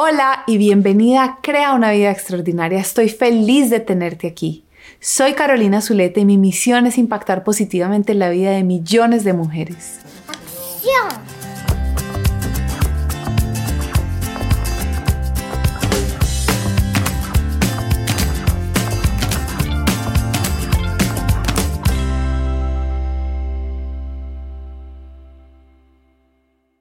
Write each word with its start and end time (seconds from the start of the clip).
Hola 0.00 0.44
y 0.46 0.58
bienvenida 0.58 1.24
a 1.24 1.38
Crea 1.42 1.74
una 1.74 1.90
vida 1.90 2.12
extraordinaria. 2.12 2.78
Estoy 2.78 3.08
feliz 3.08 3.68
de 3.68 3.80
tenerte 3.80 4.28
aquí. 4.28 4.64
Soy 5.00 5.32
Carolina 5.32 5.80
Zuleta 5.80 6.20
y 6.20 6.24
mi 6.24 6.38
misión 6.38 6.86
es 6.86 6.98
impactar 6.98 7.42
positivamente 7.42 8.14
la 8.14 8.30
vida 8.30 8.52
de 8.52 8.62
millones 8.62 9.24
de 9.24 9.32
mujeres. 9.32 9.98
¡Acción! 10.28 11.27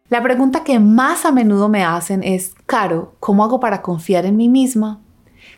La 0.09 0.23
pregunta 0.23 0.63
que 0.63 0.79
más 0.79 1.25
a 1.25 1.33
menudo 1.33 1.67
me 1.67 1.83
hacen 1.83 2.23
es, 2.23 2.55
Caro, 2.65 3.15
¿cómo 3.19 3.43
hago 3.43 3.59
para 3.59 3.81
confiar 3.81 4.25
en 4.25 4.37
mí 4.37 4.47
misma? 4.47 5.01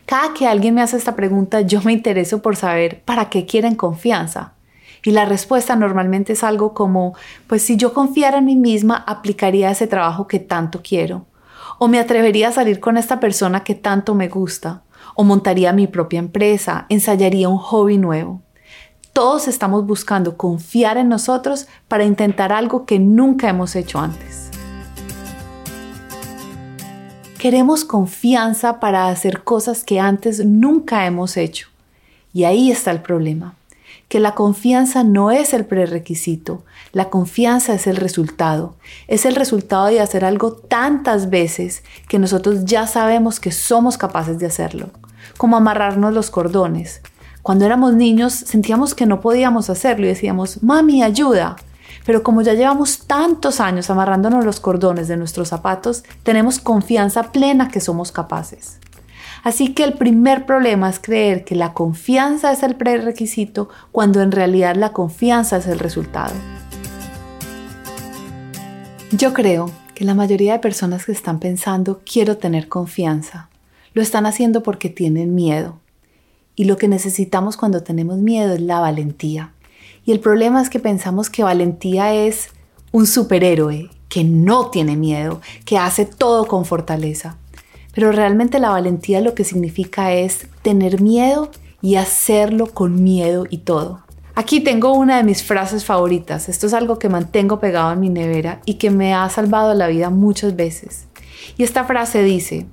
Cada 0.06 0.34
que 0.34 0.48
alguien 0.48 0.74
me 0.74 0.82
hace 0.82 0.96
esta 0.96 1.14
pregunta, 1.14 1.60
yo 1.60 1.80
me 1.82 1.92
intereso 1.92 2.42
por 2.42 2.56
saber 2.56 3.02
para 3.04 3.30
qué 3.30 3.46
quieren 3.46 3.76
confianza. 3.76 4.54
Y 5.04 5.12
la 5.12 5.24
respuesta 5.24 5.76
normalmente 5.76 6.32
es 6.32 6.42
algo 6.42 6.74
como, 6.74 7.14
pues 7.46 7.62
si 7.62 7.76
yo 7.76 7.94
confiara 7.94 8.38
en 8.38 8.46
mí 8.46 8.56
misma, 8.56 8.96
aplicaría 8.96 9.70
ese 9.70 9.86
trabajo 9.86 10.26
que 10.26 10.40
tanto 10.40 10.80
quiero. 10.82 11.26
O 11.78 11.86
me 11.86 12.00
atrevería 12.00 12.48
a 12.48 12.52
salir 12.52 12.80
con 12.80 12.96
esta 12.96 13.20
persona 13.20 13.62
que 13.62 13.76
tanto 13.76 14.16
me 14.16 14.26
gusta. 14.26 14.82
O 15.14 15.22
montaría 15.22 15.72
mi 15.72 15.86
propia 15.86 16.18
empresa, 16.18 16.86
ensayaría 16.88 17.48
un 17.48 17.58
hobby 17.58 17.98
nuevo. 17.98 18.42
Todos 19.12 19.48
estamos 19.48 19.86
buscando 19.86 20.36
confiar 20.36 20.96
en 20.96 21.08
nosotros 21.08 21.66
para 21.88 22.04
intentar 22.04 22.52
algo 22.52 22.86
que 22.86 23.00
nunca 23.00 23.48
hemos 23.48 23.74
hecho 23.74 23.98
antes. 23.98 24.50
Queremos 27.36 27.84
confianza 27.84 28.78
para 28.78 29.08
hacer 29.08 29.42
cosas 29.42 29.82
que 29.82 29.98
antes 29.98 30.44
nunca 30.44 31.06
hemos 31.06 31.36
hecho. 31.36 31.68
Y 32.32 32.44
ahí 32.44 32.70
está 32.70 32.92
el 32.92 33.02
problema, 33.02 33.56
que 34.08 34.20
la 34.20 34.36
confianza 34.36 35.02
no 35.02 35.32
es 35.32 35.54
el 35.54 35.64
prerequisito, 35.64 36.62
la 36.92 37.10
confianza 37.10 37.74
es 37.74 37.88
el 37.88 37.96
resultado. 37.96 38.76
Es 39.08 39.26
el 39.26 39.34
resultado 39.34 39.86
de 39.86 40.00
hacer 40.00 40.24
algo 40.24 40.52
tantas 40.52 41.30
veces 41.30 41.82
que 42.08 42.20
nosotros 42.20 42.64
ya 42.64 42.86
sabemos 42.86 43.40
que 43.40 43.50
somos 43.50 43.98
capaces 43.98 44.38
de 44.38 44.46
hacerlo, 44.46 44.90
como 45.36 45.56
amarrarnos 45.56 46.12
los 46.14 46.30
cordones, 46.30 47.00
cuando 47.42 47.64
éramos 47.64 47.94
niños 47.94 48.34
sentíamos 48.34 48.94
que 48.94 49.06
no 49.06 49.20
podíamos 49.20 49.70
hacerlo 49.70 50.04
y 50.06 50.10
decíamos, 50.10 50.62
mami, 50.62 51.02
ayuda. 51.02 51.56
Pero 52.04 52.22
como 52.22 52.42
ya 52.42 52.54
llevamos 52.54 53.06
tantos 53.06 53.60
años 53.60 53.90
amarrándonos 53.90 54.44
los 54.44 54.60
cordones 54.60 55.08
de 55.08 55.16
nuestros 55.16 55.48
zapatos, 55.48 56.04
tenemos 56.22 56.58
confianza 56.58 57.32
plena 57.32 57.68
que 57.68 57.80
somos 57.80 58.12
capaces. 58.12 58.78
Así 59.42 59.72
que 59.72 59.84
el 59.84 59.94
primer 59.94 60.44
problema 60.44 60.90
es 60.90 60.98
creer 60.98 61.44
que 61.44 61.54
la 61.54 61.72
confianza 61.72 62.52
es 62.52 62.62
el 62.62 62.76
prerequisito 62.76 63.70
cuando 63.90 64.20
en 64.20 64.32
realidad 64.32 64.76
la 64.76 64.92
confianza 64.92 65.56
es 65.56 65.66
el 65.66 65.78
resultado. 65.78 66.34
Yo 69.12 69.32
creo 69.32 69.70
que 69.94 70.04
la 70.04 70.14
mayoría 70.14 70.52
de 70.52 70.58
personas 70.58 71.06
que 71.06 71.12
están 71.12 71.40
pensando 71.40 72.00
quiero 72.04 72.36
tener 72.36 72.68
confianza, 72.68 73.48
lo 73.94 74.02
están 74.02 74.26
haciendo 74.26 74.62
porque 74.62 74.88
tienen 74.88 75.34
miedo 75.34 75.79
y 76.60 76.64
lo 76.64 76.76
que 76.76 76.88
necesitamos 76.88 77.56
cuando 77.56 77.82
tenemos 77.82 78.18
miedo 78.18 78.52
es 78.52 78.60
la 78.60 78.80
valentía. 78.80 79.54
Y 80.04 80.12
el 80.12 80.20
problema 80.20 80.60
es 80.60 80.68
que 80.68 80.78
pensamos 80.78 81.30
que 81.30 81.42
valentía 81.42 82.12
es 82.12 82.50
un 82.92 83.06
superhéroe 83.06 83.88
que 84.10 84.24
no 84.24 84.68
tiene 84.68 84.94
miedo, 84.94 85.40
que 85.64 85.78
hace 85.78 86.04
todo 86.04 86.46
con 86.46 86.66
fortaleza. 86.66 87.38
Pero 87.94 88.12
realmente 88.12 88.58
la 88.58 88.68
valentía 88.68 89.22
lo 89.22 89.34
que 89.34 89.44
significa 89.44 90.12
es 90.12 90.48
tener 90.60 91.00
miedo 91.00 91.50
y 91.80 91.94
hacerlo 91.94 92.66
con 92.66 93.02
miedo 93.02 93.46
y 93.48 93.56
todo. 93.56 94.02
Aquí 94.34 94.60
tengo 94.60 94.92
una 94.92 95.16
de 95.16 95.24
mis 95.24 95.42
frases 95.42 95.86
favoritas. 95.86 96.50
Esto 96.50 96.66
es 96.66 96.74
algo 96.74 96.98
que 96.98 97.08
mantengo 97.08 97.58
pegado 97.58 97.90
en 97.90 98.00
mi 98.00 98.10
nevera 98.10 98.60
y 98.66 98.74
que 98.74 98.90
me 98.90 99.14
ha 99.14 99.26
salvado 99.30 99.72
la 99.72 99.88
vida 99.88 100.10
muchas 100.10 100.54
veces. 100.56 101.06
Y 101.56 101.62
esta 101.62 101.84
frase 101.84 102.22
dice, 102.22 102.66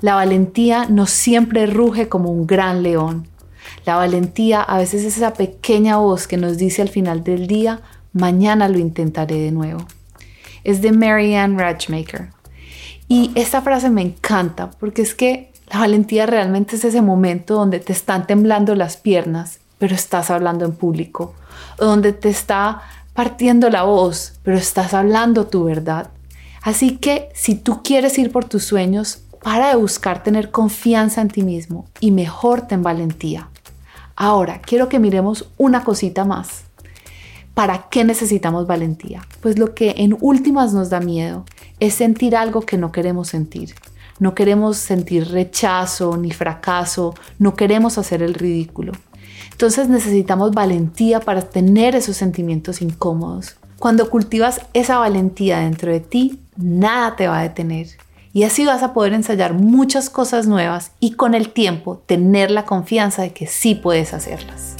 la 0.00 0.14
valentía 0.14 0.86
no 0.88 1.04
siempre 1.04 1.66
ruge 1.66 2.08
como 2.08 2.30
un 2.30 2.46
gran 2.46 2.82
león, 2.82 3.28
la 3.84 3.96
valentía 3.96 4.62
a 4.62 4.78
veces 4.78 5.04
es 5.04 5.16
esa 5.16 5.34
pequeña 5.34 5.98
voz 5.98 6.26
que 6.26 6.36
nos 6.36 6.56
dice 6.56 6.82
al 6.82 6.88
final 6.88 7.24
del 7.24 7.46
día, 7.46 7.80
mañana 8.12 8.68
lo 8.68 8.78
intentaré 8.78 9.38
de 9.40 9.50
nuevo. 9.50 9.86
Es 10.62 10.80
de 10.80 10.92
Marianne 10.92 11.58
Ratchmaker. 11.58 12.30
Y 13.08 13.30
esta 13.34 13.60
frase 13.60 13.90
me 13.90 14.02
encanta 14.02 14.70
porque 14.70 15.02
es 15.02 15.14
que 15.14 15.52
la 15.70 15.80
valentía 15.80 16.26
realmente 16.26 16.76
es 16.76 16.84
ese 16.84 17.02
momento 17.02 17.54
donde 17.54 17.80
te 17.80 17.92
están 17.92 18.26
temblando 18.26 18.74
las 18.74 18.96
piernas, 18.96 19.58
pero 19.78 19.94
estás 19.94 20.30
hablando 20.30 20.64
en 20.64 20.72
público. 20.72 21.34
O 21.78 21.84
donde 21.84 22.12
te 22.12 22.30
está 22.30 22.82
partiendo 23.12 23.68
la 23.70 23.82
voz, 23.82 24.38
pero 24.42 24.56
estás 24.56 24.94
hablando 24.94 25.46
tu 25.46 25.64
verdad. 25.64 26.10
Así 26.62 26.96
que 26.96 27.28
si 27.34 27.54
tú 27.54 27.82
quieres 27.82 28.18
ir 28.18 28.32
por 28.32 28.46
tus 28.46 28.64
sueños, 28.64 29.24
para 29.42 29.68
de 29.68 29.76
buscar 29.76 30.22
tener 30.22 30.50
confianza 30.50 31.20
en 31.20 31.28
ti 31.28 31.42
mismo 31.42 31.86
y 32.00 32.10
mejor 32.10 32.62
ten 32.62 32.82
valentía. 32.82 33.50
Ahora, 34.16 34.60
quiero 34.60 34.88
que 34.88 34.98
miremos 34.98 35.48
una 35.56 35.84
cosita 35.84 36.24
más. 36.24 36.64
¿Para 37.54 37.88
qué 37.88 38.04
necesitamos 38.04 38.66
valentía? 38.66 39.26
Pues 39.40 39.58
lo 39.58 39.74
que 39.74 39.94
en 39.98 40.16
últimas 40.20 40.72
nos 40.72 40.90
da 40.90 41.00
miedo 41.00 41.44
es 41.80 41.94
sentir 41.94 42.36
algo 42.36 42.62
que 42.62 42.78
no 42.78 42.92
queremos 42.92 43.28
sentir. 43.28 43.74
No 44.18 44.34
queremos 44.34 44.76
sentir 44.76 45.28
rechazo 45.28 46.16
ni 46.16 46.30
fracaso, 46.30 47.14
no 47.38 47.54
queremos 47.54 47.98
hacer 47.98 48.22
el 48.22 48.34
ridículo. 48.34 48.92
Entonces 49.50 49.88
necesitamos 49.88 50.52
valentía 50.52 51.20
para 51.20 51.42
tener 51.42 51.94
esos 51.94 52.16
sentimientos 52.16 52.82
incómodos. 52.82 53.56
Cuando 53.78 54.10
cultivas 54.10 54.60
esa 54.72 54.98
valentía 54.98 55.58
dentro 55.58 55.92
de 55.92 56.00
ti, 56.00 56.40
nada 56.56 57.16
te 57.16 57.28
va 57.28 57.40
a 57.40 57.42
detener. 57.42 57.88
Y 58.34 58.42
así 58.42 58.66
vas 58.66 58.82
a 58.82 58.92
poder 58.92 59.12
ensayar 59.12 59.54
muchas 59.54 60.10
cosas 60.10 60.48
nuevas 60.48 60.90
y 60.98 61.12
con 61.12 61.34
el 61.34 61.50
tiempo 61.50 62.02
tener 62.04 62.50
la 62.50 62.64
confianza 62.64 63.22
de 63.22 63.32
que 63.32 63.46
sí 63.46 63.76
puedes 63.76 64.12
hacerlas. 64.12 64.74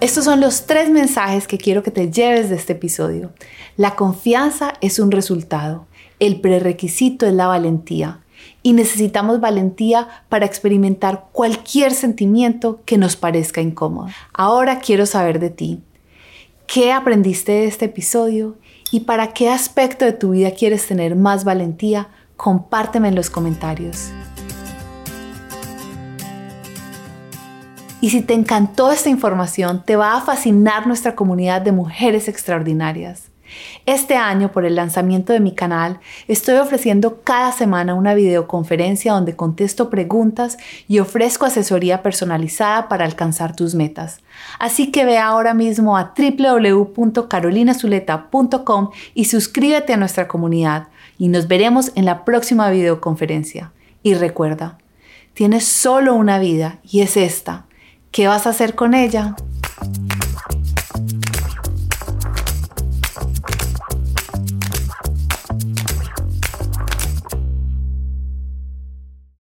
Estos 0.00 0.24
son 0.24 0.40
los 0.40 0.66
tres 0.66 0.88
mensajes 0.88 1.48
que 1.48 1.58
quiero 1.58 1.82
que 1.82 1.90
te 1.90 2.12
lleves 2.12 2.50
de 2.50 2.54
este 2.54 2.74
episodio. 2.74 3.32
La 3.76 3.96
confianza 3.96 4.74
es 4.80 5.00
un 5.00 5.10
resultado, 5.10 5.86
el 6.20 6.40
prerequisito 6.40 7.26
es 7.26 7.34
la 7.34 7.48
valentía 7.48 8.20
y 8.62 8.72
necesitamos 8.72 9.40
valentía 9.40 10.06
para 10.28 10.46
experimentar 10.46 11.24
cualquier 11.32 11.94
sentimiento 11.94 12.80
que 12.84 12.96
nos 12.96 13.16
parezca 13.16 13.60
incómodo. 13.60 14.06
Ahora 14.32 14.78
quiero 14.78 15.04
saber 15.04 15.40
de 15.40 15.50
ti. 15.50 15.80
¿Qué 16.68 16.92
aprendiste 16.92 17.50
de 17.50 17.66
este 17.66 17.86
episodio 17.86 18.54
y 18.90 19.00
para 19.00 19.32
qué 19.32 19.50
aspecto 19.50 20.04
de 20.04 20.12
tu 20.12 20.30
vida 20.30 20.52
quieres 20.52 20.86
tener 20.86 21.16
más 21.16 21.44
valentía, 21.44 22.08
compárteme 22.36 23.08
en 23.08 23.14
los 23.14 23.30
comentarios. 23.30 24.10
Y 28.00 28.10
si 28.10 28.22
te 28.22 28.34
encantó 28.34 28.92
esta 28.92 29.08
información, 29.08 29.82
te 29.84 29.96
va 29.96 30.14
a 30.14 30.20
fascinar 30.20 30.86
nuestra 30.86 31.16
comunidad 31.16 31.62
de 31.62 31.72
mujeres 31.72 32.28
extraordinarias. 32.28 33.30
Este 33.86 34.16
año, 34.16 34.52
por 34.52 34.64
el 34.64 34.74
lanzamiento 34.74 35.32
de 35.32 35.40
mi 35.40 35.54
canal, 35.54 36.00
estoy 36.28 36.56
ofreciendo 36.56 37.22
cada 37.22 37.52
semana 37.52 37.94
una 37.94 38.14
videoconferencia 38.14 39.12
donde 39.12 39.36
contesto 39.36 39.90
preguntas 39.90 40.56
y 40.88 40.98
ofrezco 40.98 41.46
asesoría 41.46 42.02
personalizada 42.02 42.88
para 42.88 43.04
alcanzar 43.04 43.54
tus 43.54 43.74
metas. 43.74 44.20
Así 44.58 44.90
que 44.90 45.04
ve 45.04 45.18
ahora 45.18 45.54
mismo 45.54 45.96
a 45.96 46.12
www.carolinazuleta.com 46.16 48.90
y 49.14 49.26
suscríbete 49.26 49.92
a 49.92 49.96
nuestra 49.96 50.26
comunidad 50.28 50.88
y 51.18 51.28
nos 51.28 51.48
veremos 51.48 51.92
en 51.94 52.04
la 52.04 52.24
próxima 52.24 52.70
videoconferencia. 52.70 53.72
Y 54.02 54.14
recuerda, 54.14 54.78
tienes 55.34 55.64
solo 55.64 56.14
una 56.14 56.38
vida 56.38 56.78
y 56.82 57.00
es 57.00 57.16
esta. 57.16 57.66
¿Qué 58.10 58.28
vas 58.28 58.46
a 58.46 58.50
hacer 58.50 58.74
con 58.74 58.94
ella? 58.94 59.34